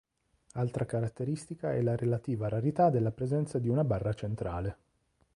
Altra 0.53 0.87
caratteristica 0.87 1.73
è 1.73 1.81
la 1.83 1.95
relativa 1.95 2.47
rarità 2.47 2.89
della 2.89 3.11
presenza 3.11 3.59
di 3.59 3.69
una 3.69 3.83
barra 3.83 4.15
centrale. 4.15 4.77